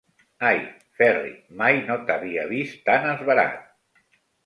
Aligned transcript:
Ai, 0.51 0.61
Ferri, 1.01 1.35
mai 1.61 1.79
no 1.91 1.99
t'havia 2.09 2.49
vist 2.57 2.83
tan 2.91 3.09
esverat. 3.15 3.65